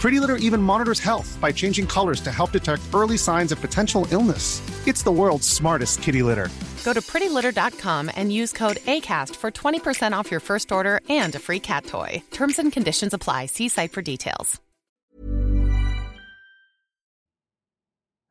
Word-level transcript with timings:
Pretty 0.00 0.20
Litter 0.20 0.36
even 0.36 0.60
monitors 0.62 1.00
health 1.00 1.38
by 1.40 1.50
changing 1.52 1.86
colors 1.86 2.20
to 2.20 2.30
help 2.30 2.52
detect 2.52 2.82
early 2.94 3.16
signs 3.16 3.52
of 3.52 3.60
potential 3.60 4.06
illness. 4.10 4.60
It's 4.86 5.02
the 5.02 5.12
world's 5.12 5.48
smartest 5.48 6.02
kitty 6.02 6.22
litter. 6.22 6.48
Go 6.84 6.92
to 6.92 7.00
prettylitter.com 7.00 8.10
and 8.14 8.30
use 8.30 8.52
code 8.52 8.76
ACAST 8.86 9.34
for 9.36 9.50
20% 9.50 10.12
off 10.12 10.30
your 10.30 10.40
first 10.40 10.70
order 10.70 11.00
and 11.08 11.34
a 11.34 11.38
free 11.38 11.60
cat 11.60 11.86
toy. 11.86 12.22
Terms 12.30 12.58
and 12.58 12.70
conditions 12.70 13.14
apply. 13.14 13.46
See 13.46 13.68
site 13.68 13.92
for 13.92 14.02
details. 14.02 14.60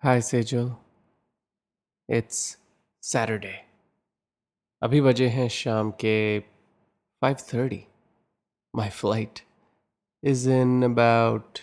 Hi, 0.03 0.19
Sejal. 0.19 0.75
It's 2.09 2.57
Saturday. 2.99 3.59
अभी 4.83 4.99
बजे 5.01 5.27
हैं 5.29 5.47
शाम 5.49 5.91
के 6.03 6.15
5:30. 7.23 7.77
My 8.75 8.89
flight 8.89 9.43
is 10.23 10.47
in 10.47 10.83
about 10.83 11.61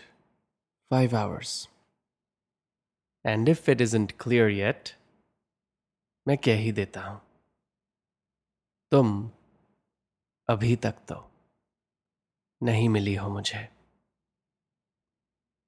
five 0.90 1.14
hours. 1.14 1.68
And 3.24 3.48
if 3.48 3.68
it 3.68 3.80
isn't 3.80 4.18
clear 4.18 4.48
yet, 4.48 4.94
मैं 6.28 6.38
कह 6.38 6.56
ही 6.56 6.72
देता 6.72 7.00
हूं 7.00 7.18
तुम 8.90 9.30
अभी 10.48 10.76
तक 10.76 10.94
तो 11.08 11.30
नहीं 12.62 12.88
मिली 12.88 13.14
हो 13.14 13.28
मुझे 13.28 13.68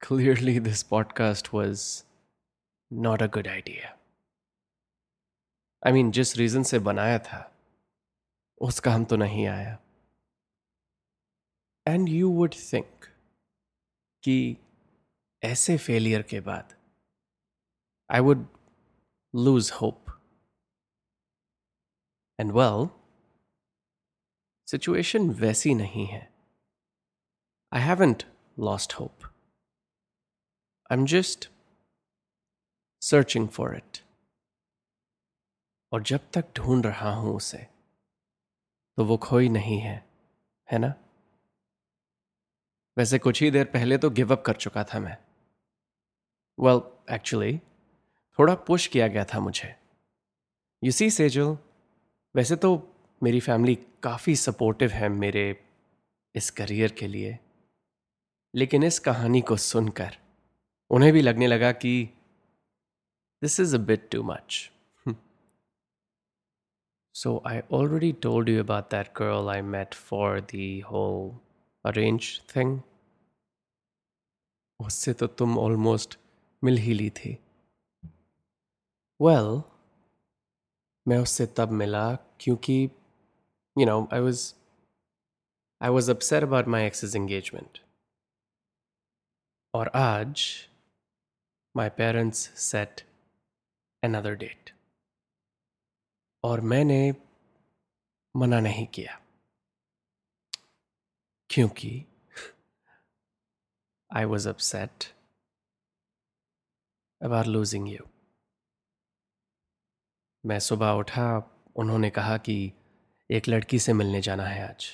Clearly, 0.03 0.59
this 0.59 0.83
podcast 0.83 1.53
was 1.53 2.05
not 2.91 3.23
a 3.23 3.29
good 3.29 3.47
idea. 3.47 3.93
I 5.87 5.93
mean, 5.93 6.11
जिस 6.11 6.37
रीजन 6.37 6.63
से 6.63 6.79
बनाया 6.79 7.19
था 7.19 7.53
उस 8.61 8.81
काम 8.81 9.05
तो 9.05 9.17
नहीं 9.17 9.47
आया 9.47 9.79
एंड 11.88 12.10
यू 12.10 12.32
वुड 12.32 12.54
थिंक 12.74 13.06
कि 14.24 14.58
ऐसे 15.44 15.78
फेलियर 15.78 16.22
के 16.22 16.40
बाद 16.40 16.78
I 18.12 18.20
would 18.20 18.48
lose 19.36 19.72
hope 19.72 20.06
and 22.40 22.52
well 22.52 22.90
situation 24.68 25.30
वैसी 25.30 25.74
नहीं 25.76 26.06
है। 26.06 26.34
I 27.74 27.82
haven't 27.82 28.24
lost 28.60 28.94
hope 28.94 29.24
I'm 30.98 31.06
just 31.06 31.52
searching 33.02 33.50
for 33.50 33.76
it 33.76 33.98
और 35.92 36.04
जब 36.04 36.32
तक 36.32 36.46
ढूंढ 36.56 36.86
रहा 36.86 37.14
हूँ 37.14 37.36
उसे 37.36 37.68
तो 38.98 39.06
वो 39.06 39.18
खोई 39.18 39.50
नहीं 39.50 39.80
है 39.80 40.10
है 40.72 40.80
ना? 40.80 41.07
वैसे 42.98 43.20
कुछ 43.20 43.42
ही 43.42 43.52
देर 43.52 43.66
पहले 43.66 43.98
तो 43.98 44.10
गिव 44.10 44.32
अप 44.34 44.42
कर 44.42 44.54
चुका 44.54 44.84
था 44.84 45.00
मैं। 45.00 45.18
वेल 46.58 46.82
एक्चुअली 47.16 47.58
थोड़ा 48.40 48.56
पुश 48.56 48.88
किया 48.88 49.08
गया 49.08 49.26
था 49.26 49.40
मुझे। 49.40 49.76
यू 50.84 50.92
सी 50.92 51.10
सेजल 51.12 51.58
वैसे 52.36 52.56
तो 52.56 52.72
मेरी 53.24 53.40
फैमिली 53.40 53.76
काफ़ी 54.04 54.36
सपोर्टिव 54.36 54.92
है 54.92 55.10
मेरे 55.10 55.46
इस 56.36 56.50
करियर 56.52 56.92
के 56.92 57.08
लिए। 57.08 57.38
लेकिन 58.56 58.84
इस 58.84 59.00
कहानी 59.00 59.42
को 59.42 59.58
सुनकर 59.58 60.18
उन्हें 60.92 61.14
भी 61.14 61.22
लगने 61.22 61.48
लगा 61.48 61.72
कि 61.72 62.10
this 63.42 63.60
is 63.60 63.76
a 63.76 63.80
bit 63.80 64.10
too 64.12 64.24
much 64.24 64.72
so 67.16 67.42
I 67.48 67.62
already 67.72 68.12
told 68.12 68.50
you 68.50 68.64
about 68.64 68.92
that 68.92 69.08
girl 69.18 69.50
I 69.50 69.62
met 69.62 69.94
for 69.94 70.40
the 70.42 70.80
whole 70.80 71.32
arrange 71.86 72.42
thing 72.56 72.80
उससे 74.80 75.14
तो 75.14 75.28
तुम 75.28 75.60
ऑलमोस्ट 75.60 76.20
मिल 76.64 76.78
ही 76.78 76.94
ली 76.94 77.10
थी। 77.10 77.38
वेल 79.22 79.46
well, 79.46 79.62
मैं 81.08 81.18
उससे 81.18 81.46
तब 81.46 81.70
मिला 81.70 82.16
क्योंकि 82.16 82.90
you 83.78 83.86
know 83.86 84.10
I 84.14 84.20
was 84.20 84.54
I 85.82 85.90
was 85.90 86.12
upset 86.12 86.44
about 86.44 86.68
my 86.68 86.86
ex's 86.88 87.16
engagement 87.16 87.80
और 89.74 89.88
आज 89.88 90.44
my 91.78 91.90
parents 91.90 92.38
set 92.60 93.02
another 94.04 94.36
date 94.36 94.72
और 96.44 96.62
मैंने 96.62 97.16
मना 98.36 98.60
नहीं 98.60 98.88
किया। 98.88 99.22
क्योंकि 101.50 102.06
I 104.12 104.26
was 104.26 104.46
upset 104.48 105.08
about 107.22 107.48
losing 107.48 107.88
you. 107.88 108.04
मैं 110.44 110.60
सुबह 110.60 110.92
उठा, 111.00 111.26
उन्होंने 111.76 112.10
कहा 112.10 112.38
कि 112.38 112.56
एक 113.30 113.48
लड़की 113.50 113.80
से 113.80 113.94
मिलने 113.94 114.22
जाना 114.22 114.46
है 114.46 114.68
आज। 114.70 114.86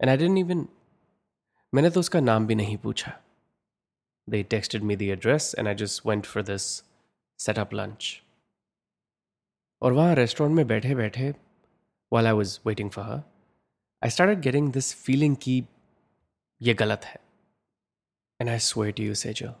एंड 0.00 0.10
आई 0.10 0.16
डेंट 0.16 0.38
इवन 0.38 0.66
मैंने 1.72 1.90
तो 1.90 2.00
उसका 2.00 2.20
नाम 2.20 2.46
भी 2.46 2.54
नहीं 2.54 2.76
पूछा। 2.78 3.12
They 4.28 4.42
texted 4.42 4.82
me 4.82 4.96
the 4.96 5.02
address 5.02 5.54
and 5.58 5.68
I 5.68 5.74
just 5.74 6.06
went 6.06 6.26
for 6.26 6.42
this 6.42 6.62
setup 7.38 7.74
lunch 7.74 8.12
और 9.82 9.92
वहाँ 9.92 10.14
रेस्टोरेंट 10.14 10.56
में 10.56 10.66
बैठे 10.66 10.94
बैठे 10.94 11.34
while 12.12 12.26
I 12.26 12.32
was 12.32 12.58
waiting 12.66 12.90
for 12.90 13.04
her 13.04 13.22
I 14.02 14.10
start 14.10 14.38
getting 14.38 14.72
this 14.72 14.94
feeling 15.04 15.36
कि 15.42 15.62
ये 16.60 16.74
गलत 16.74 17.04
है। 17.04 17.20
एंड 18.42 18.50
आई 18.50 18.58
स्वे 18.58 18.92
टू 18.92 19.02
यू 19.02 19.14
सेजल 19.14 19.52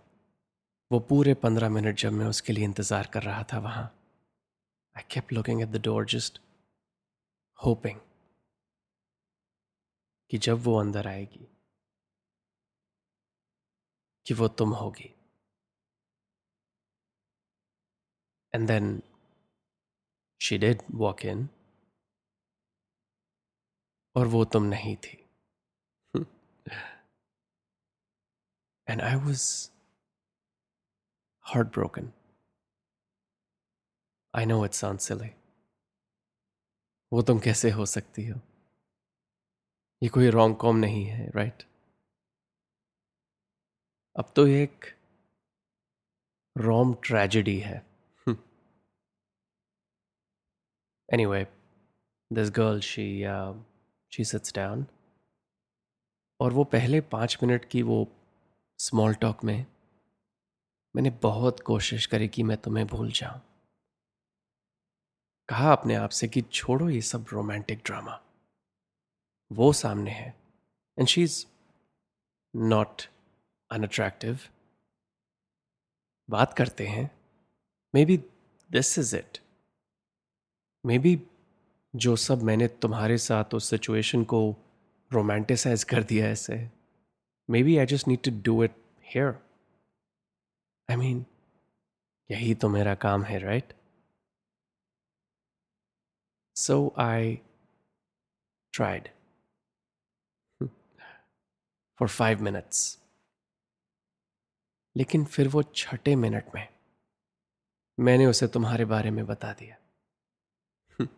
वो 0.90 0.98
पूरे 1.00 1.34
पंद्रह 1.42 1.68
मिनट 1.68 1.98
जब 1.98 2.12
मैं 2.12 2.26
उसके 2.26 2.52
लिए 2.52 2.64
इंतज़ार 2.64 3.06
कर 3.06 3.22
रहा 3.22 3.42
था 3.52 3.58
वहाँ 3.58 3.84
I 4.96 5.02
kept 5.10 5.32
looking 5.32 5.62
at 5.62 5.68
the 5.68 5.82
door 5.84 6.06
just 6.06 6.40
hoping 7.58 8.00
कि 10.30 10.38
जब 10.38 10.62
वो 10.64 10.74
अंदर 10.80 11.06
आएगी, 11.06 11.46
कि 14.26 14.34
वो 14.34 14.48
तुम 14.48 14.74
होगी। 14.74 15.14
And 18.54 18.66
then 18.68 19.02
she 20.40 20.58
did 20.58 20.82
walk 20.94 21.24
in 21.24 21.48
और 24.16 24.26
वो 24.26 24.44
तुम 24.44 24.64
नहीं 24.64 24.96
थी। 24.96 25.21
And 28.86 29.00
I 29.02 29.16
was 29.16 29.42
heartbroken. 31.44 32.12
I 34.34 34.46
know 34.46 34.64
it 34.64 34.72
sound 34.72 34.98
silly 35.00 35.28
वो 37.12 37.22
तुम 37.22 37.38
कैसे 37.38 37.70
हो 37.70 37.86
सकती 37.86 38.26
हो? 38.26 38.38
ये 40.02 40.08
कोई 40.08 40.28
रॉन्ग 40.30 40.56
कॉम 40.56 40.76
नहीं 40.76 41.04
है 41.06 41.26
राइट 41.36 41.62
अब 44.16 44.32
तो 44.36 44.46
ये 44.46 44.62
एक 44.62 44.86
रोम 46.56 46.94
ट्रेजेडी 47.04 47.58
है। 47.58 47.76
Anyway 51.08 51.44
this 52.30 52.50
girl 52.56 52.80
she 52.80 53.06
she 54.12 54.24
sits 54.24 54.54
down 54.54 54.86
और 56.40 56.52
वो 56.52 56.64
पहले 56.74 57.00
पाँच 57.12 57.38
मिनट 57.42 57.64
की 57.70 57.82
वो 57.82 58.04
स्मॉल 58.82 59.14
टॉक 59.14 59.44
में 59.44 59.66
मैंने 60.96 61.10
बहुत 61.10 61.60
कोशिश 61.60 62.06
करी 62.06 62.28
कि 62.28 62.42
मैं 62.42 62.56
तुम्हें 62.56 62.86
भूल 62.86 63.10
जाऊँ। 63.10 63.40
कहा 65.48 65.72
अपने 65.72 65.94
आप 65.94 66.10
से 66.10 66.28
कि 66.28 66.42
छोड़ो 66.42 66.88
ये 66.90 67.00
सब 67.00 67.26
रोमांटिक 67.32 67.82
ड्रामा 67.84 68.20
वो 69.52 69.72
सामने 69.72 70.10
है। 70.10 70.34
And 70.98 71.08
she 71.08 71.22
is 71.22 71.46
not 72.56 73.02
unattractive 73.70 74.38
बात 76.30 76.52
करते 76.52 76.86
हैं। 76.86 77.10
Maybe 78.04 78.16
this 78.70 78.98
is 78.98 79.16
it 79.16 79.38
maybe 80.98 81.22
जो 81.96 82.16
सब 82.16 82.42
मैंने 82.42 82.68
तुम्हारे 82.68 83.18
साथ 83.18 83.54
उस 83.54 83.70
सिचुएशन 83.70 84.24
को 84.24 84.56
रोमांटिसाइज 85.12 85.84
कर 85.84 86.02
दिया 86.02 86.26
ऐसे। 86.26 86.81
Maybe 87.62 87.76
I 87.76 87.86
just 87.86 88.08
need 88.08 88.22
to 88.22 88.30
do 88.42 88.64
it 88.64 88.76
here 89.02 89.28
I 90.90 90.96
mean 90.96 91.26
यही 92.30 92.54
तो 92.54 92.68
मेरा 92.68 92.94
काम 92.94 93.22
है 93.22 93.38
right 93.38 93.72
so 96.56 96.94
I 96.98 97.36
tried 98.72 99.08
for 101.98 102.08
five 102.08 102.42
minutes 102.42 103.02
लेकिन 104.96 105.24
फिर 105.24 105.48
वो 105.48 105.62
छठे 105.62 106.16
मिनट 106.16 106.54
में 106.54 106.72
मैंने 108.00 108.26
उसे 108.26 108.48
तुम्हारे 108.48 108.84
बारे 108.84 109.10
में 109.10 109.26
बता 109.26 109.52
दिया। 109.52 109.76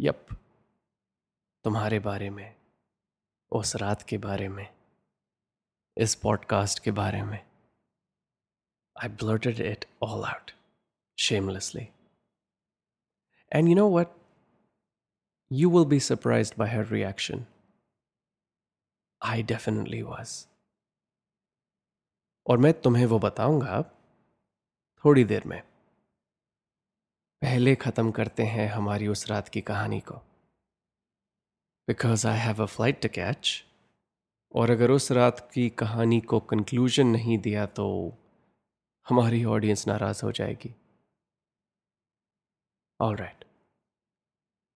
यप, 0.00 0.26
तुम्हारे 1.64 1.98
बारे 1.98 2.30
में, 2.30 2.56
उस 3.52 3.76
रात 3.76 4.02
के 4.02 4.18
बारे 4.18 4.48
में। 4.48 4.83
इस 5.96 6.14
पॉडकास्ट 6.14 6.82
के 6.84 6.90
बारे 6.90 7.22
में। 7.22 7.38
I 8.96 9.08
blurted 9.08 9.60
it 9.60 9.84
all 10.02 10.24
out 10.24 10.50
shamelessly 11.18 11.88
and 13.52 13.68
you 13.68 13.74
know 13.74 13.88
what 13.98 14.06
you 15.52 15.70
will 15.70 15.88
be 15.88 16.00
surprised 16.00 16.52
by 16.58 16.70
her 16.70 16.86
reaction 16.86 17.44
I 19.22 19.42
definitely 19.42 20.02
was 20.02 20.46
और 22.46 22.58
मैं 22.58 22.72
तुम्हें 22.80 23.06
वो 23.06 23.18
बताऊँगा 23.18 23.82
थोड़ी 25.04 25.24
देर 25.24 25.44
में। 25.46 25.60
पहले 27.42 27.74
ख़त्म 27.74 28.10
करते 28.10 28.42
हैं 28.42 28.68
हमारी 28.68 29.08
उस 29.08 29.26
रात 29.30 29.48
की 29.48 29.60
कहानी 29.60 30.00
को। 30.00 30.14
Because 31.88 32.26
I 32.26 32.38
have 32.38 32.62
a 32.62 32.66
flight 32.66 33.02
to 33.02 33.08
catch 33.08 33.64
और 34.54 34.70
अगर 34.70 34.90
उस 34.90 35.12
रात 35.12 35.50
की 35.54 35.68
कहानी 35.70 36.20
को 36.20 36.40
कंक्लूजन 36.40 37.06
नहीं 37.06 37.38
दिया 37.38 37.66
तो 37.66 37.86
हमारी 39.08 39.44
ऑडियंस 39.44 39.88
नाराज़ 39.88 40.24
हो 40.24 40.32
जाएगी। 40.32 40.74
All 43.00 43.16
right 43.16 43.44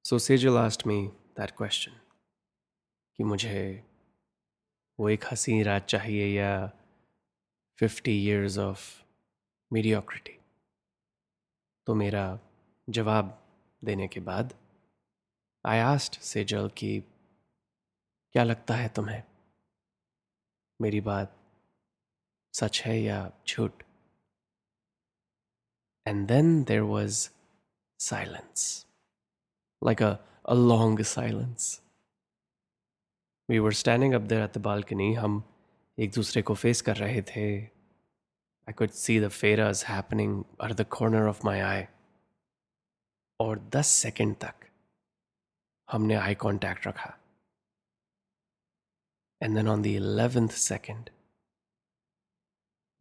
so 0.04 0.19
Sejal 0.19 0.54
last 0.54 0.86
में 0.86 1.08
दैट 1.08 1.50
क्वेश्चन 1.50 1.92
कि 3.19 3.25
मुझे 3.25 3.84
वो 4.98 5.08
एक 5.08 5.25
हसी 5.32 5.62
रात 5.62 5.86
चाहिए 5.86 6.26
या 6.38 6.72
फिफ्टी 7.78 8.12
ईयर्स 8.24 8.58
ऑफ़ 8.58 8.84
मीडियोक्रिटी 9.72 10.38
तो 11.86 11.94
मेरा 11.94 12.38
जवाब 12.88 13.38
देने 13.84 14.08
के 14.08 14.20
बाद 14.20 14.54
आई 15.66 15.78
आस्ट 15.78 16.20
सेजल 16.20 16.69
कि 16.69 17.00
क्या 18.34 18.44
लगता 18.44 18.74
है 18.74 18.88
तुम्हें? 18.88 19.22
मेरी 20.80 21.00
बात 21.00 21.38
सच 22.54 22.82
है 22.82 23.00
या 23.00 23.32
झूठ? 23.48 23.82
And 26.06 26.28
then 26.28 26.64
there 26.64 26.80
was 26.80 27.30
silence 27.98 28.86
like 29.84 30.02
a 30.02 30.16
long 30.54 30.96
silence. 30.98 31.64
We 33.48 33.60
were 33.60 33.72
standing 33.72 34.14
up 34.14 34.22
there 34.28 34.48
at 34.48 34.56
the 34.56 34.62
balcony. 34.66 35.16
हम 35.19 35.54
एक 35.98 36.10
दूसरे 36.10 36.42
को 36.42 36.54
फेस 36.54 36.82
कर 36.82 36.96
रहे 36.96 37.22
थे. 37.22 37.64
I 38.69 38.72
could 38.72 38.90
see 38.90 39.20
the 39.20 39.28
phrase 39.28 39.84
happening 39.88 40.44
are 40.62 40.74
the 40.74 40.84
corner 40.84 41.28
of 41.28 41.40
my 41.44 41.60
eye 41.60 41.84
और 43.40 43.58
दस 43.58 43.86
सेकेंड 43.86 44.36
तक 44.36 44.54
हमने 45.90 46.14
आई 46.14 46.34
कांटेक्ट 46.34 46.86
रखा। 46.86 47.19
and 49.41 49.56
then 49.56 49.68
on 49.68 49.81
the 49.81 49.85
eleventh 50.01 50.50
second 50.62 51.09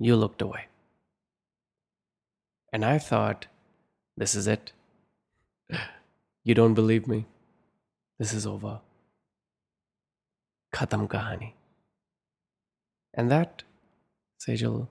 you 0.00 0.16
looked 0.20 0.42
away 0.42 0.60
and 2.72 2.84
I 2.84 2.98
thought 3.12 3.44
this 4.16 4.36
is 4.36 4.48
it 4.48 4.70
you 6.46 6.54
don't 6.54 6.76
believe 6.76 7.08
me 7.08 7.20
this 8.20 8.34
is 8.34 8.46
over 8.46 8.78
खत्म 10.72 11.06
कहानी 11.06 11.52
and 13.14 13.30
that 13.30 13.62
Sejal 14.40 14.86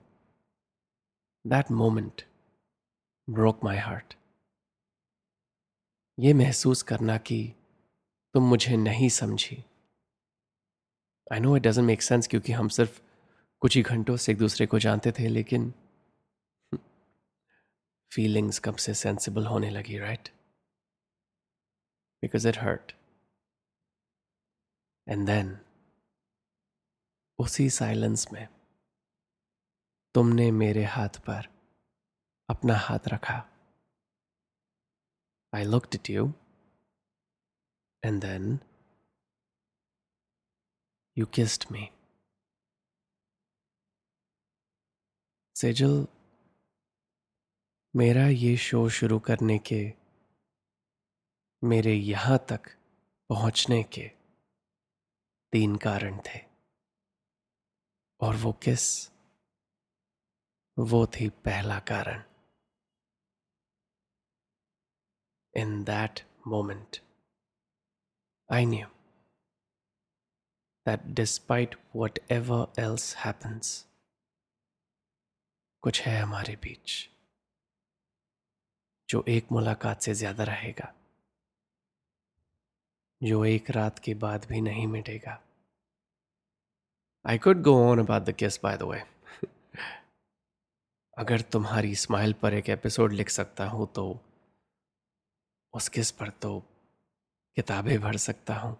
that 1.44 1.70
moment 1.70 2.22
broke 3.28 3.64
my 3.64 3.76
heart 3.78 4.14
ये 6.18 6.32
महसूस 6.34 6.82
करना 6.82 7.16
कि 7.18 7.42
तुम 8.34 8.48
मुझे 8.48 8.76
नहीं 8.76 9.08
समझी 9.08 9.62
I 11.33 11.39
know 11.39 11.55
it 11.57 11.63
doesn't 11.63 11.87
make 11.87 12.01
sense 12.01 12.27
क्योंकि 12.27 12.53
हम 12.53 12.67
सिर्फ़ 12.69 12.99
कुछ 13.61 13.75
ही 13.75 13.81
घंटों 13.83 14.15
से 14.17 14.31
एक 14.31 14.37
दूसरे 14.37 14.65
को 14.65 14.79
जानते 14.79 15.11
थे, 15.11 15.27
लेकिन 15.27 15.73
फीलिंग्स 18.11 18.59
कब 18.65 18.75
से 18.75 18.93
सेंसिबल 18.93 19.45
होने 19.45 19.69
लगी 19.69 19.97
right 19.99 20.29
because 22.23 22.47
it 22.47 22.57
hurt 22.57 22.91
and 25.07 25.25
then 25.27 25.57
उसी 27.39 27.69
साइलेंस 27.69 28.27
में, 28.33 28.47
तुमने 30.15 30.49
मेरे 30.51 30.83
हाथ 30.85 31.19
पर 31.27 31.47
अपना 32.49 32.75
हाथ 32.77 33.07
रखा। 33.07 33.37
I 35.53 35.63
looked 35.63 35.95
it 35.95 36.09
you 36.09 36.31
and 38.03 38.23
then 38.23 38.57
you 41.19 41.31
kissed 41.31 41.71
me. 41.71 41.85
Sejal, 45.55 46.07
मेरा 47.95 48.27
ये 48.27 48.57
शो 48.57 48.89
शुरू 48.89 49.19
करने 49.19 49.59
के, 49.59 49.93
मेरे 51.63 51.93
यहाँ 51.93 52.37
तक 52.49 52.77
पहुँचने 53.29 53.83
के 53.83 54.11
तीन 55.51 55.75
कारण 55.75 56.17
थे। 56.17 56.39
और 58.21 58.35
वो 58.35 58.53
किस? 58.53 59.09
वो 60.79 61.07
थी 61.07 61.29
पहला 61.29 61.79
कारण। 61.79 62.23
In 65.57 65.83
that 65.83 66.27
moment 66.47 66.97
I 68.51 68.65
knew 68.65 68.96
that 70.87 71.07
despite 71.15 71.75
whatever 71.93 72.59
else 72.79 73.05
happens, 73.25 73.71
कुछ 75.83 76.01
है 76.01 76.19
हमारे 76.19 76.55
बीच 76.63 76.93
जो 79.09 79.23
एक 79.29 79.51
मुलाकात 79.51 80.01
से 80.01 80.13
ज़्यादा 80.13 80.43
रहेगा 80.43 80.91
जो 83.21 83.43
एक 83.45 83.69
रात 83.71 83.99
के 83.99 84.13
बाद 84.23 84.45
भी 84.49 84.61
नहीं 84.61 84.87
मिटेगा। 84.87 85.39
I 87.25 87.37
could 87.37 87.61
go 87.63 87.75
on 87.83 87.99
about 87.99 88.23
the 88.23 88.35
kiss 88.35 88.59
by 88.63 88.77
the 88.77 88.83
way 88.83 89.01
अगर 91.17 91.41
तुम्हारी 91.53 91.95
स्माइल 91.95 92.33
पर 92.41 92.53
एक 92.53 92.69
एपिसोड 92.69 93.13
लिख 93.13 93.29
सकता 93.29 93.67
हूँ 93.67 93.87
तो 93.95 94.05
उस 95.73 95.87
किस 95.89 96.11
पर 96.11 96.29
तो 96.41 96.59
किताबें 97.57 97.99
भर 98.01 98.17
सकता 98.17 98.55
हूँ। 98.55 98.75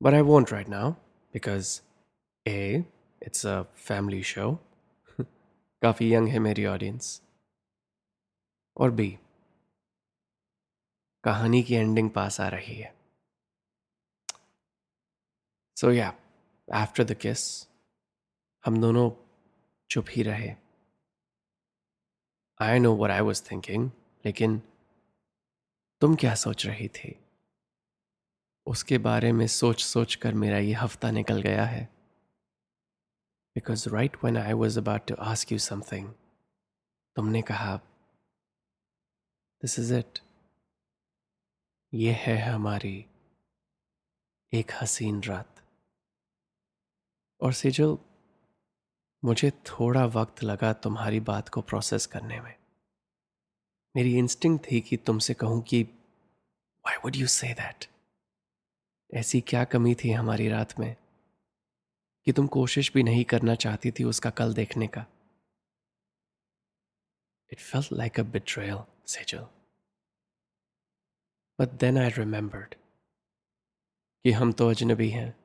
But 0.00 0.14
I 0.14 0.20
won't 0.22 0.52
right 0.52 0.68
now 0.68 0.90
because 1.34 1.80
uh 2.46 2.84
it's 3.22 3.46
a 3.46 3.60
family 3.78 4.22
show 4.24 4.52
काफ़ी 5.82 6.12
यंग 6.14 6.28
है 6.28 6.38
मेरी 6.38 6.66
ऑडियंस 6.66 7.20
और 8.76 8.90
बी 8.90 9.08
कहानी 11.24 11.62
की 11.62 11.74
एंडिंग 11.74 12.10
पास 12.10 12.40
आ 12.40 12.48
रही 12.48 12.74
है 12.74 12.94
सो 15.76 15.90
या 15.92 16.12
आफ्टर 16.68 17.04
द 17.04 17.14
किस 17.16 17.44
हम 18.64 18.80
दोनों 18.80 19.10
चुप 19.90 20.06
ही 20.10 20.22
रहे 20.22 20.54
I 22.60 22.78
know 22.78 22.94
where 22.94 23.10
I 23.10 23.20
was 23.20 23.42
thinking 23.50 23.90
लेकिन 24.24 24.60
तुम 26.02 26.14
क्या 26.14 26.34
सोच 26.34 26.66
रही 26.66 26.88
थी 26.88 27.16
उसके 28.68 28.98
बारे 28.98 29.32
में 29.32 29.46
सोच 29.46 29.84
सोच 29.84 30.14
कर 30.14 30.34
मेरा 30.34 30.58
ये 30.58 30.72
हफ़्ता 30.72 31.10
निकल 31.10 31.42
गया 31.42 31.64
है। 31.64 31.84
Because 33.56 33.88
right 33.88 34.16
when 34.24 34.36
I 34.36 34.52
was 34.52 34.78
about 34.78 35.06
to 35.06 35.14
ask 35.14 35.52
you 35.52 35.58
something 35.58 36.12
तुमने 37.16 37.42
कहा 37.42 37.76
दिस 39.62 39.78
इज़ 39.78 39.94
इट 39.94 40.18
ये 41.94 42.12
है 42.12 42.38
हमारी 42.42 43.06
एक 44.52 44.72
हसीन 44.82 45.22
रात। 45.22 45.62
और 47.40 47.52
सेजल, 47.52 47.98
मुझे 49.22 49.50
थोड़ा 49.50 50.04
वक्त 50.06 50.42
लगा 50.42 50.72
तुम्हारी 50.72 51.20
बात 51.20 51.48
को 51.48 51.60
प्रोसेस 51.60 52.06
करने 52.06 52.40
में। 52.40 52.54
मेरी 53.96 54.16
इंस्टिंग 54.18 54.58
थी 54.58 54.80
कि 54.80 54.96
तुमसे 54.96 55.34
कहूँ 55.34 55.62
कि 55.62 55.82
why 56.84 56.96
would 56.96 57.16
you 57.16 57.26
say 57.26 57.48
that 57.54 57.86
ऐसी 59.14 59.40
क्या 59.40 59.64
कमी 59.64 59.94
थी 59.94 60.10
हमारी 60.10 60.48
रात 60.48 60.78
में? 60.80 60.96
कि 62.24 62.32
तुम 62.32 62.46
कोशिश 62.46 62.92
भी 62.94 63.02
नहीं 63.02 63.24
करना 63.24 63.54
चाहती 63.54 63.90
थी 63.90 64.04
उसका 64.04 64.30
कल 64.30 64.54
देखने 64.54 64.86
का। 64.86 65.06
It 67.52 67.60
felt 67.60 67.88
like 67.92 68.20
a 68.20 68.22
betrayal 68.22 68.78
Sejal 69.06 69.46
but 71.60 71.68
then 71.68 71.98
I 71.98 72.08
remembered 72.08 72.74
कि 74.24 74.32
हम 74.32 74.52
तो 74.52 74.70
अजनबी 74.70 75.08
हैं। 75.10 75.36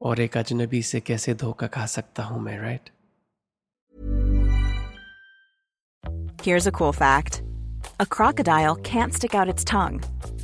और 0.00 0.20
एक 0.20 0.36
अजनबी 0.36 0.82
से 0.82 1.00
कैसे 1.00 1.34
धोखा 1.34 1.66
खा 1.66 1.86
सकता 1.86 2.22
हूँ 2.22 2.40
मैं 2.40 2.58
right 2.58 2.90
Here's 6.46 6.66
a 6.66 6.72
cool 6.72 6.92
fact. 6.92 7.36
A 8.00 8.06
crocodile 8.06 8.76
can't 8.82 9.14
stick 9.14 9.34
out 9.34 9.52
its 9.52 9.64
tongue. 9.64 9.98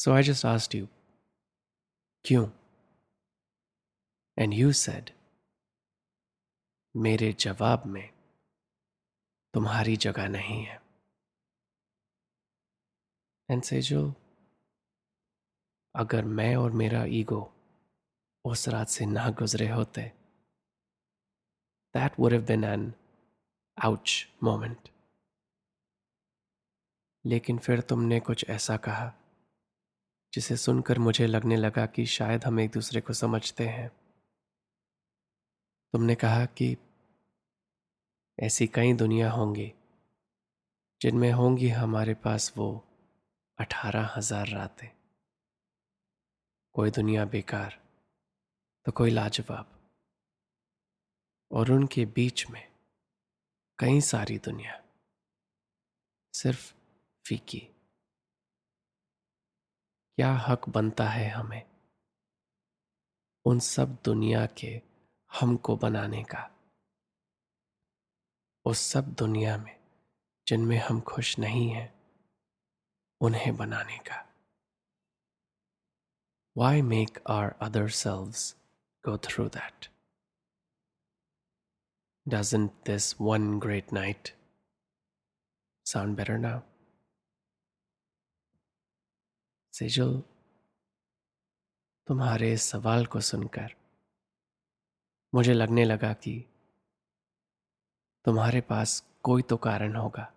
So 0.00 0.14
I 0.14 0.22
just 0.22 0.44
asked 0.46 0.74
you, 0.74 0.86
क्यों? 2.24 2.46
And 4.36 4.54
you 4.54 4.72
said, 4.72 5.10
मेरे 6.94 7.32
जवाब 7.40 7.82
में 7.86 8.08
तुम्हारी 9.54 9.96
जगह 9.96 10.28
नहीं 10.28 10.62
है 10.64 10.80
एंड 13.48 13.62
सेजो 13.62 14.02
अगर 15.94 16.24
मैं 16.40 16.54
और 16.56 16.72
मेरा 16.82 17.04
ईगो 17.20 17.42
उस 18.44 18.68
रात 18.68 18.88
से 18.88 19.06
ना 19.06 19.28
गुजरे 19.38 19.68
होते 19.68 20.10
that 21.94 22.20
would 22.20 22.32
have 22.32 22.46
been 22.46 22.64
an 22.64 22.92
ouch 23.78 24.26
moment 24.44 24.88
लेकिन 27.24 27.58
फिर 27.58 27.80
तुमने 27.80 28.20
कुछ 28.20 28.48
ऐसा 28.50 28.76
कहा 28.88 29.12
जिसे 30.32 30.56
सुनकर 30.56 30.98
मुझे 30.98 31.26
लगने 31.26 31.56
लगा 31.56 31.86
कि 31.86 32.06
शायद 32.06 32.44
हम 32.44 32.60
एक 32.60 32.70
दूसरे 32.70 33.00
को 33.00 33.12
समझते 33.12 33.66
हैं। 33.68 33.88
तुमने 35.94 36.14
कहा 36.14 36.44
कि 36.46 36.76
ऐसी 38.38 38.66
कई 38.66 38.92
दुनिया 38.92 39.30
होंगी, 39.30 39.72
जिनमें 41.00 41.30
होंगी 41.32 41.68
हमारे 41.68 42.14
पास 42.14 42.52
वो 42.56 42.70
अठारह 43.58 44.12
हज़ार 44.16 44.48
रातें। 44.48 44.88
कोई 46.74 46.90
दुनिया 46.90 47.24
बेकार 47.24 47.78
तो 48.86 48.92
कोई 48.92 49.10
लाजवाब। 49.10 49.76
और 51.50 51.70
उनके 51.70 52.04
बीच 52.06 52.46
में 52.50 52.62
कई 53.78 54.00
सारी 54.00 54.38
दुनिया, 54.38 54.80
सिर्फ़ 56.34 56.72
फीकी। 57.24 57.62
क्या 60.20 60.34
हक 60.34 60.68
बनता 60.68 61.04
है 61.04 61.30
हमें? 61.30 61.70
उन 63.44 63.58
सब 63.58 63.98
दुनिया 64.04 64.46
के 64.46 64.82
हमको 65.40 65.76
बनाने 65.76 66.24
का। 66.24 66.50
उस 68.64 68.78
सब 68.78 69.14
दुनिया 69.14 69.56
में 69.56 69.80
जिनमें 70.46 70.78
हम 70.78 71.00
खुश 71.00 71.38
नहीं 71.38 71.70
हैं, 71.70 72.16
उन्हें 73.20 73.56
बनाने 73.56 73.98
का। 73.98 74.34
Why 76.56 76.82
make 76.82 77.24
our 77.28 77.50
other 77.50 77.88
selves 77.88 78.32
go 79.10 79.18
through 79.18 79.48
that 79.48 79.88
doesn't 82.28 82.70
this 82.72 83.20
one 83.20 83.60
great 83.60 83.92
night 83.92 84.38
sound 85.86 86.16
better 86.16 86.38
now 86.38 86.69
Sejal 89.80 90.22
तुम्हारे 92.06 92.52
इस 92.52 92.62
सवाल 92.62 93.06
को 93.06 93.20
सुनकर 93.20 93.74
मुझे 95.34 95.52
लगने 95.52 95.84
लगा 95.84 96.12
कि 96.12 96.32
तुम्हारे 98.24 98.60
पास 98.60 99.02
कोई 99.22 99.42
तो 99.42 99.56
कारण 99.56 99.96
होगा 99.96 100.32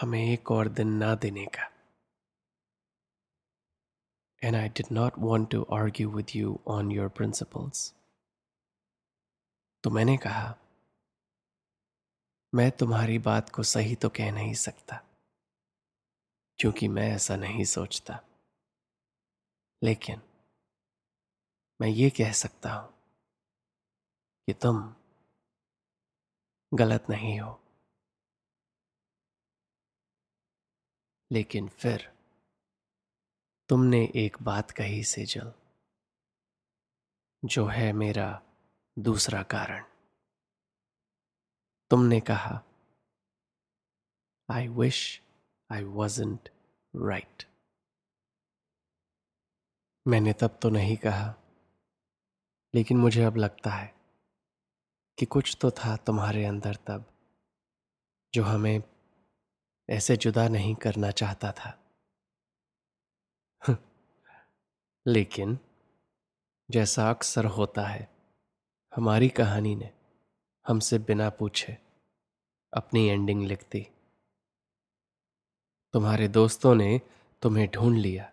हमें 0.00 0.18
एक 0.22 0.50
और 0.50 0.68
दिन 0.68 0.88
ना 0.88 1.14
देने 1.14 1.46
का। 1.46 1.70
And 4.42 4.56
I 4.56 4.68
did 4.68 4.92
not 4.92 5.18
want 5.18 5.50
to 5.50 5.62
argue 5.62 6.10
with 6.10 6.36
you 6.36 6.58
on 6.66 6.90
your 6.90 7.08
principles 7.08 7.94
तो 9.84 9.90
मैंने 9.90 10.16
कहा, 10.16 10.54
मैं 12.52 12.70
तुम्हारी 12.70 13.18
बात 13.18 13.50
को 13.50 13.62
सही 13.62 13.94
तो 13.94 14.08
कह 14.08 14.32
नहीं 14.32 14.54
सकता। 14.54 15.02
क्योंकि 16.58 16.88
मैं 16.88 17.10
ऐसा 17.10 17.36
नहीं 17.36 17.64
सोचता। 17.64 18.20
लेकिन 19.82 20.22
मैं 21.80 21.88
ये 21.88 22.10
कह 22.10 22.32
सकता 22.32 22.72
हूँ 22.72 22.92
कि 24.46 24.52
तुम 24.52 24.94
गलत 26.74 27.06
नहीं 27.10 27.40
हो। 27.40 27.60
लेकिन 31.32 31.68
फिर 31.68 32.12
तुमने 33.68 34.12
एक 34.16 34.36
बात 34.42 34.70
कही 34.70 35.04
सेजल, 35.04 35.52
जो 37.44 37.66
है 37.66 37.92
मेरा 37.92 38.42
दूसरा 38.98 39.42
कारण। 39.42 39.84
तुमने 41.90 42.20
कहा 42.20 42.62
I 44.50 44.68
wish 44.68 45.23
I 45.74 45.84
wasn't 45.84 46.48
right 46.96 47.44
मैंने 50.06 50.32
तब 50.32 50.58
तो 50.62 50.70
नहीं 50.70 50.96
कहा, 50.96 51.34
लेकिन 52.74 52.96
मुझे 52.96 53.24
अब 53.24 53.36
लगता 53.36 53.70
है 53.70 53.94
कि 55.18 55.26
कुछ 55.26 55.56
तो 55.60 55.70
था 55.70 55.96
तुम्हारे 55.96 56.44
अंदर 56.44 56.76
तब, 56.76 57.04
जो 58.34 58.42
हमें 58.42 58.82
ऐसे 59.90 60.16
जुदा 60.16 60.48
नहीं 60.48 60.74
करना 60.74 61.10
चाहता 61.10 61.52
था। 61.52 61.78
लेकिन 65.06 65.58
जैसा 66.70 67.10
अक्सर 67.10 67.44
होता 67.44 67.86
है, 67.86 68.08
हमारी 68.96 69.28
कहानी 69.28 69.74
ने 69.76 69.92
हमसे 70.68 70.98
बिना 70.98 71.30
पूछे 71.30 71.78
अपनी 72.72 73.06
एंडिंग 73.08 73.42
लिख 73.42 73.64
दी। 73.72 73.86
तुम्हारे 75.94 76.28
दोस्तों 76.28 76.74
ने 76.74 77.00
तुम्हें 77.42 77.70
ढूंढ 77.70 77.98
लिया 77.98 78.32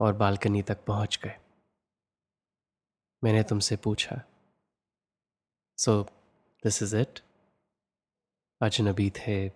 और 0.00 0.12
बालकनी 0.12 0.62
तक 0.62 0.84
पहुँच 0.84 1.18
गए। 1.24 1.38
मैंने 3.24 3.42
तुमसे 3.42 3.76
पूछा 3.76 4.22
सो 5.78 6.02
दिस 6.64 6.82
इज़ 6.82 6.96
इट 6.96 7.20
अजनबी 8.62 9.10
थे, 9.10 9.48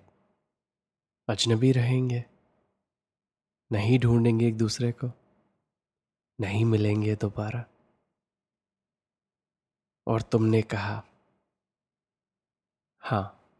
अजनबी 1.29 1.73
रहेंगे? 1.73 2.25
नहीं 3.73 3.99
ढूंढेंगे 3.99 4.49
एक 4.49 4.59
दूसरे 4.59 4.93
को? 4.93 5.13
नहीं 6.41 6.65
मिलेंगे 6.65 7.17
दोबारा? 7.17 7.65
और 10.07 10.23
तुमने 10.23 10.63
कहा 10.63 11.05
हाँ 13.01 13.51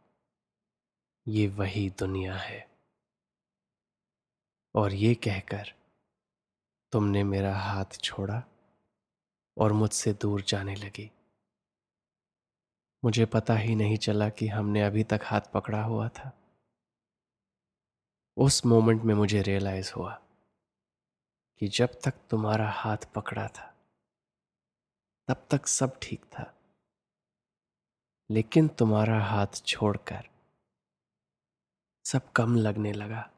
ये 1.27 1.47
वही 1.47 1.89
दुनिया 1.89 2.35
है। 2.35 2.74
और 4.75 4.93
ये 4.93 5.15
कहकर, 5.15 5.73
तुमने 6.91 7.23
मेरा 7.23 7.55
हाथ 7.55 7.85
छोड़ा 7.85 8.43
और 9.57 9.73
मुझसे 9.73 10.13
दूर 10.13 10.41
जाने 10.41 10.75
लगी। 10.75 11.11
मुझे 13.03 13.25
पता 13.25 13.53
ही 13.53 13.75
नहीं 13.75 13.97
चला 13.97 14.29
कि 14.29 14.47
हमने 14.47 14.81
अभी 14.81 15.03
तक 15.03 15.19
हाथ 15.23 15.41
पकड़ा 15.53 15.83
हुआ 15.83 16.09
था। 16.09 16.33
उस 18.37 18.65
मोमेंट 18.65 19.03
में 19.03 19.15
मुझे 19.15 19.41
रियलाइज़ 19.41 19.93
हुआ 19.93 20.21
कि 21.59 21.67
जब 21.67 21.87
तक 21.87 22.13
तुम्हारा 22.29 22.69
हाथ 22.69 22.97
पकड़ा 22.97 23.47
था, 23.47 23.75
तब 25.27 25.47
तक 25.51 25.67
सब 25.67 25.99
ठीक 26.01 26.25
था। 26.25 26.57
लेकिन 28.31 28.67
तुम्हारा 28.67 29.23
हाथ 29.25 29.47
छोड़कर 29.65 30.29
सब 32.05 32.31
कम 32.31 32.55
लगने 32.55 32.91
लगा। 32.91 33.31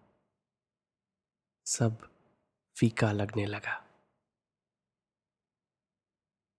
सब 1.68 1.98
फीका 2.78 3.12
लगने 3.12 3.46
लगा। 3.46 3.86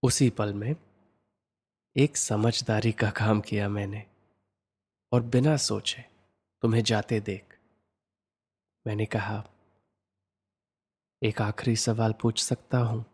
उसी 0.03 0.29
पल 0.29 0.53
में 0.53 0.75
एक 1.97 2.17
समझदारी 2.17 2.91
का 2.91 3.09
काम 3.09 3.41
किया 3.41 3.69
मैंने 3.69 4.05
और 5.11 5.21
बिना 5.21 5.57
सोचे 5.57 6.05
तुम्हें 6.61 6.83
जाते 6.83 7.19
देख, 7.19 7.59
मैंने 8.87 9.05
कहा, 9.05 9.43
एक 11.23 11.41
आखिरी 11.41 11.75
सवाल 11.75 12.13
पूछ 12.13 12.43
सकता 12.43 12.77
हूँ। 12.77 13.05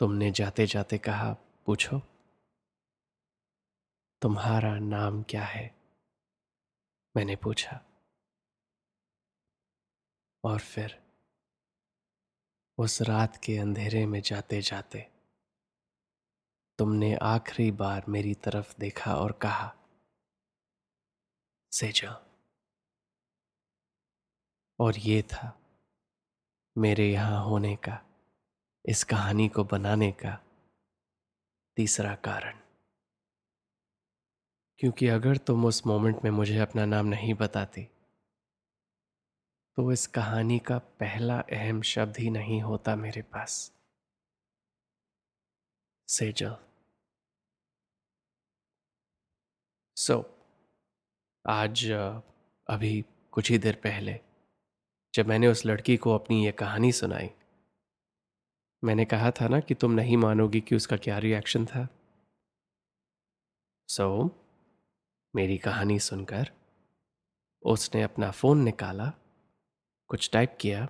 तुमने 0.00 0.30
जाते 0.30 0.66
जाते 0.66 0.98
कहा, 0.98 1.32
पूछो, 1.66 1.98
तुम्हारा 4.22 4.78
नाम 4.78 5.22
क्या 5.22 5.44
है? 5.44 5.74
मैंने 7.16 7.36
पूछा 7.36 7.80
और 10.44 10.58
फिर 10.58 11.02
उस 12.78 13.02
रात 13.02 13.36
के 13.36 13.58
अंधेरे 13.58 14.06
में 14.06 14.20
जाते 14.20 14.62
जाते 14.62 15.08
तुमने 16.78 17.14
आखिरी 17.14 17.70
बार 17.70 18.04
मेरी 18.08 18.34
तरफ़ 18.34 18.74
देखा 18.78 19.16
और 19.16 19.32
कहा, 19.32 19.74
से 21.72 21.92
जा। 21.92 22.26
और 24.78 24.98
ये 24.98 25.22
था 25.22 25.60
मेरे 26.78 27.12
यहाँ 27.12 27.44
होने 27.44 27.76
का, 27.76 28.02
इस 28.86 29.04
कहानी 29.04 29.48
को 29.48 29.64
बनाने 29.64 30.12
का 30.12 30.40
तीसरा 31.76 32.14
कारण। 32.14 32.58
क्योंकि 34.78 35.08
अगर 35.08 35.36
तुम 35.36 35.64
उस 35.64 35.86
मोमेंट 35.86 36.24
में 36.24 36.30
मुझे 36.30 36.58
अपना 36.58 36.84
नाम 36.84 37.06
नहीं 37.06 37.34
बताती 37.34 37.88
तो 39.76 39.92
इस 39.92 40.06
कहानी 40.06 40.58
का 40.58 40.78
पहला 40.78 41.38
अहम 41.40 41.82
शब्द 41.82 42.16
ही 42.16 42.30
नहीं 42.30 42.60
होता 42.62 42.96
मेरे 42.96 43.22
पास। 43.22 43.72
सेजल। 46.08 46.56
सो 49.96 50.14
so, 50.14 50.24
आज 51.46 51.90
अभी 52.68 53.04
कुछ 53.32 53.50
ही 53.50 53.58
देर 53.58 53.76
पहले 53.76 54.20
जब 55.14 55.26
मैंने 55.26 55.48
उस 55.48 55.66
लड़की 55.66 55.96
को 55.96 56.14
अपनी 56.14 56.44
ये 56.44 56.52
कहानी 56.52 56.92
सुनाई 56.92 57.30
मैंने 58.84 59.04
कहा 59.04 59.30
था 59.30 59.48
ना 59.48 59.60
कि 59.60 59.74
तुम 59.74 59.92
नहीं 59.92 60.16
मानोगी 60.16 60.60
कि 60.60 60.76
उसका 60.76 60.96
क्या 60.96 61.18
रिएक्शन 61.18 61.66
था। 61.66 61.88
सो 63.88 64.22
so, 64.22 64.30
मेरी 65.36 65.58
कहानी 65.58 65.98
सुनकर 65.98 66.52
उसने 67.62 68.02
अपना 68.02 68.30
फ़ोन 68.30 68.58
निकाला। 68.58 69.12
कुछ 70.12 70.28
टाइप 70.30 70.56
किया। 70.60 70.84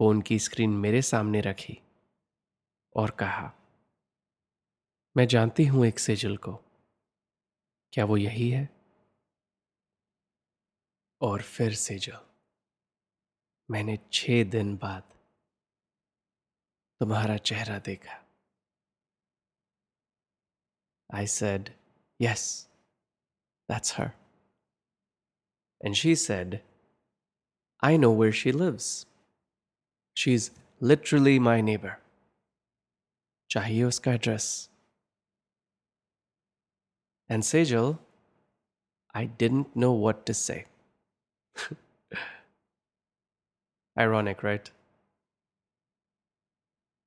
फ़ोन 0.00 0.20
की 0.22 0.38
स्क्रीन 0.38 0.70
मेरे 0.76 1.02
सामने 1.02 1.40
रखी 1.40 1.78
और 2.94 3.10
कहा, 3.10 3.52
मैं 5.16 5.26
जानती 5.26 5.64
हूँ 5.64 5.86
एक 5.86 5.98
सेजल 5.98 6.36
को। 6.36 6.54
क्या 7.92 8.04
वो 8.04 8.16
यही 8.16 8.48
है? 8.50 8.68
और 11.20 11.42
फिर 11.42 11.74
सेजल, 11.74 12.18
मैंने 13.68 13.98
छह 14.12 14.44
दिन 14.50 14.76
बाद 14.76 15.02
तुम्हारा 17.00 17.36
चेहरा 17.36 17.78
देखा। 17.78 18.22
I 21.10 21.26
said 21.26 21.74
yes 22.20 22.68
that's 23.68 23.98
her 24.00 24.10
and 25.80 25.94
she 25.94 26.16
said 26.16 26.60
I 27.81 27.97
know 27.97 28.11
where 28.11 28.31
she 28.31 28.51
lives. 28.51 29.05
She's 30.15 30.51
literally 30.81 31.39
my 31.39 31.61
neighbor. 31.61 31.97
चाहिए 33.49 33.83
उसका 33.83 34.13
address 34.13 34.69
And 37.29 37.43
Sejal, 37.43 37.97
I 39.13 39.25
didn't 39.25 39.75
know 39.75 39.91
what 39.93 40.25
to 40.25 40.33
say. 40.33 40.65
Ironic, 43.97 44.43
right? 44.43 44.69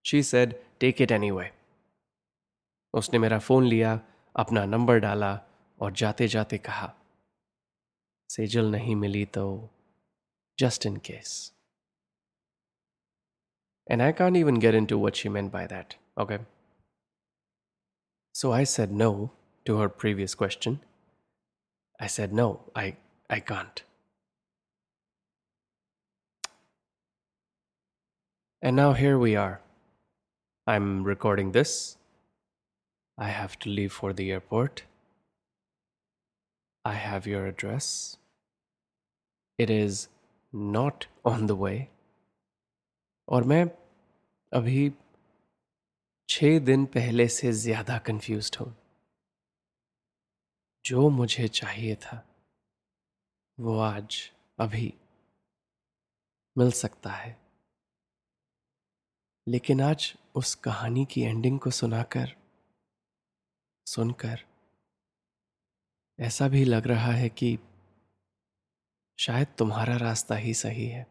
She 0.03 0.23
said, 0.23 0.57
Take 0.81 1.01
it 1.01 1.13
anyway. 1.19 1.51
उसने 2.95 3.19
मेरा 3.19 3.39
phone 3.39 3.65
लिया 3.67 3.93
अपना 4.41 4.65
number 4.65 4.99
डाला 5.05 5.33
और 5.83 5.93
जाते 6.01 6.29
जाते 6.35 6.59
कहा 6.67 6.93
सेजल 8.31 8.71
नहीं 8.71 8.97
मिली 8.97 9.25
तो 9.37 9.45
just 10.60 10.86
in 10.86 11.00
case. 11.00 11.52
And 13.90 14.04
I 14.04 14.12
can't 14.12 14.36
even 14.36 14.56
get 14.56 14.76
into 14.76 14.98
what 14.98 15.16
she 15.16 15.30
meant 15.30 15.54
by 15.54 15.66
that, 15.68 15.96
okay? 16.18 16.40
So 18.34 18.52
I 18.52 18.66
said 18.66 18.92
no 18.92 19.32
to 19.64 19.78
her 19.78 19.88
previous 19.88 20.36
question. 20.36 20.82
I 21.98 22.08
said 22.08 22.34
no, 22.34 22.60
I, 22.76 22.98
I 23.30 23.40
can't. 23.40 23.84
And 28.62 28.76
now 28.76 28.92
here 28.92 29.18
we 29.18 29.38
are. 29.38 29.62
I'm 30.68 31.06
recording 31.06 31.54
this. 31.54 31.96
I 33.18 33.30
have 33.30 33.58
to 33.60 33.70
leave 33.70 33.94
for 33.94 34.12
the 34.12 34.30
airport. 34.32 34.84
I 36.84 36.94
have 36.94 37.26
your 37.26 37.48
address. 37.48 38.18
It 39.58 39.70
is 39.70 40.10
not 40.54 41.06
on 41.26 41.48
the 41.48 41.52
way 41.52 41.88
और 43.28 43.44
मैं 43.44 43.64
अभी 44.52 44.92
छः 46.30 46.60
दिन 46.60 46.86
पहले 46.86 47.28
से 47.28 47.52
ज़्यादा 47.52 47.98
confuse 47.98 48.52
हूँ। 48.62 48.76
जो 50.86 51.10
मुझे 51.10 51.48
चाहिए 51.48 51.96
था, 51.96 52.24
वो 53.60 53.80
आज 53.80 54.32
अभी 54.60 54.94
मिल 56.58 56.72
सकता 56.72 57.12
है। 57.12 57.38
लेकिन 59.48 59.82
आज 59.82 60.14
उस 60.36 60.56
कहानी 60.56 61.06
की 61.06 61.22
एंडिंग 61.22 61.60
को 61.60 61.72
सुनाकर, 61.72 62.36
सुनकर 63.88 64.46
ऐसा 66.20 66.48
भी 66.48 66.66
लग 66.66 66.88
रहा 66.88 67.12
है 67.12 67.30
कि 67.30 67.58
शायद 69.20 69.48
तुम्हारा 69.58 69.98
रास्ता 69.98 70.36
ही 70.36 70.54
सही 70.54 70.88
है। 70.88 71.08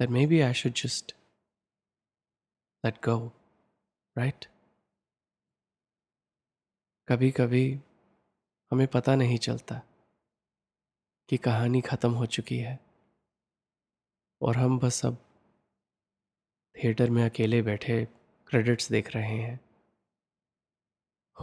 That 0.00 0.14
maybe 0.14 0.52
I 0.52 0.52
should 0.56 0.86
just 0.86 1.12
let 2.86 3.00
go, 3.08 3.30
right? 4.18 4.46
कभी 7.08 7.30
कभी 7.30 7.80
हमें 8.70 8.86
पता 8.86 9.14
नहीं 9.14 9.38
चलता 9.38 9.82
कि 11.28 11.36
कहानी 11.36 11.80
खत्म 11.80 12.12
हो 12.12 12.26
चुकी 12.26 12.58
है 12.58 12.80
और 14.42 14.56
हम 14.56 14.78
बस 14.78 15.06
अब 15.06 15.16
थिएटर 16.76 17.10
में 17.10 17.24
अकेले 17.24 17.62
बैठे 17.62 18.04
क्रेडिट्स 18.46 18.88
देख 18.88 19.16
रहे 19.16 19.38
हैं। 19.38 19.60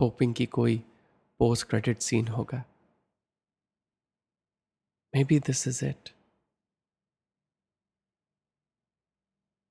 होपिंग 0.01 0.35
कि 0.35 0.45
कोई 0.45 0.77
पोस्ट 1.39 1.67
क्रेडिट 1.67 1.97
सीन 1.97 2.27
होगा। 2.27 2.63
This 5.13 5.67
is 5.67 5.85
it 5.85 6.09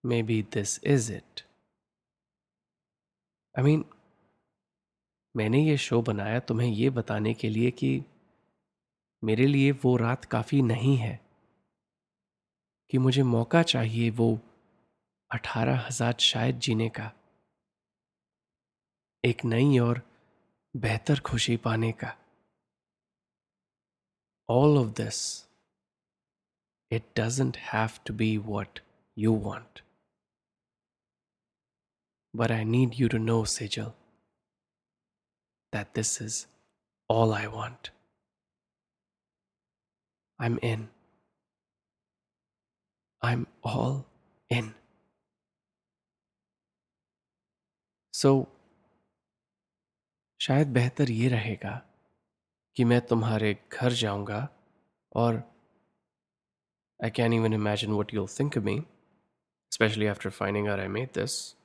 maybe 0.22 0.42
this 0.42 0.84
is 0.84 1.12
it 1.12 1.40
I 3.58 3.64
mean 3.64 3.84
मैंने 5.36 5.64
ये 5.64 5.76
शो 5.76 6.02
बनाया 6.02 6.40
तुम्हें 6.40 6.68
ये 6.68 6.90
बताने 6.90 7.34
के 7.34 7.48
लिए 7.48 7.70
कि 7.70 8.04
मेरे 9.24 9.46
लिए 9.46 9.72
वो 9.72 9.96
रात 9.96 10.24
काफ़ी 10.24 10.62
नहीं 10.62 10.96
है। 10.96 11.20
कि 12.90 12.98
मुझे 12.98 13.22
मौका 13.22 13.62
चाहिए 13.62 14.10
वो 14.10 14.40
अठारह 15.32 15.86
हज़ार 15.86 16.14
शायद 16.20 16.58
जीने 16.58 16.88
का। 16.88 17.12
एक 19.24 19.44
नई 19.44 19.78
और 19.78 20.02
बेहतर 20.76 21.20
खुशी 21.20 21.56
पाने 21.56 21.92
का। 21.92 22.16
All 24.49 24.77
of 24.77 24.93
this 24.97 25.23
it 26.91 27.03
doesn't 27.19 27.57
have 27.73 27.99
to 28.07 28.13
be 28.13 28.35
what 28.51 28.79
you 29.17 29.35
want 29.49 29.81
but 32.33 32.51
I 32.51 32.65
need 32.65 32.99
you 32.99 33.09
to 33.09 33.17
know 33.17 33.43
Sejal 33.57 33.91
that 35.73 35.93
this 35.95 36.21
is 36.21 36.45
all 37.09 37.33
I 37.33 37.47
want. 37.47 37.89
I'm 40.39 40.57
in. 40.61 40.87
I'm 43.21 43.45
all 43.63 44.05
in. 44.51 44.73
So 48.13 48.29
so, 48.31 48.49
शायद 50.39 50.67
बेहतर 50.73 51.11
ये 51.11 51.27
रहेगा 51.29 51.73
कि 52.78 52.84
मैं 52.84 53.00
तुम्हारे 53.00 53.56
घर 53.72 53.92
जाऊँगा 53.92 54.48
और 55.16 55.34
I 57.02 57.10
can 57.10 57.32
even 57.32 57.52
imagine 57.52 57.92
what 57.92 58.14
you'll 58.14 58.26
think 58.40 58.58
me 58.58 58.82
especially 59.72 60.06
after 60.06 60.30
finding 60.30 60.68
are 60.68 60.80
I 60.80 60.88
made 60.88 61.08
this 61.08 61.56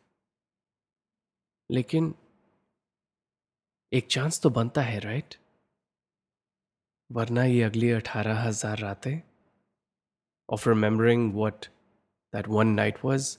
लेकिन 1.72 2.16
एक 3.94 4.08
चांस 4.08 4.42
तो 4.42 4.50
बनता 4.50 4.82
है 4.82 5.00
राइट 5.00 5.36
वरना 7.12 7.44
ये 7.44 7.62
अगली 7.64 7.92
अठारह 7.92 8.42
हज़ार 8.42 8.80
रातें 8.80 9.22
of 10.50 10.70
remembering 10.70 11.34
what 11.36 11.66
that 12.34 12.48
one 12.48 12.68
night 12.68 13.06
was 13.06 13.38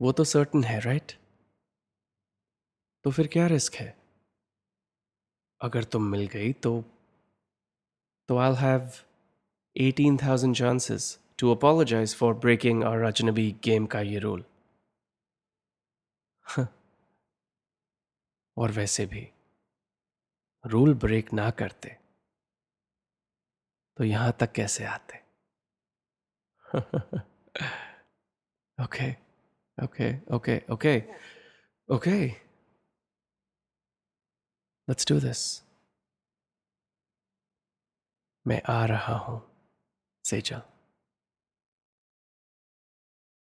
वो 0.00 0.12
तो 0.12 0.24
सर्टन 0.24 0.64
है 0.64 0.80
राइट 0.80 1.12
तो 3.04 3.10
फिर 3.10 3.26
क्या 3.26 3.46
रिस्क 3.46 3.74
है? 3.74 4.01
अगर 5.62 5.84
तुम 5.84 6.02
मिल 6.02 6.26
गई 6.26 6.52
तो 6.52 6.84
तो 8.28 8.36
I 8.38 8.54
have 8.54 8.90
eighteen 9.76 10.16
thousand 10.16 10.54
chances 10.56 11.18
to 11.38 11.54
apologise 11.54 12.14
for 12.14 12.34
breaking 12.34 12.84
और 12.84 13.02
अजनबी 13.02 13.50
गेम 13.64 13.86
का 13.86 14.00
ये 14.00 14.18
रूल 14.18 14.44
और 18.56 18.70
वैसे 18.70 19.06
भी 19.06 19.28
रूल 20.64 20.94
ब्रेक 20.94 21.32
ना 21.32 21.50
करते 21.50 21.96
तो 23.98 24.04
यहाँ 24.04 24.32
तक 24.40 24.52
कैसे 24.52 24.84
आते? 24.84 25.18
Okay 28.78 29.10
okay 29.78 30.14
okay 30.34 30.60
okay 30.70 30.98
okay. 31.88 32.41
Let's 34.89 35.05
do 35.13 35.19
this. 35.19 35.61
मैं 38.47 38.61
आ 38.69 38.85
रहा 38.85 39.13
हूं 39.13 39.39
सेजल 40.23 40.61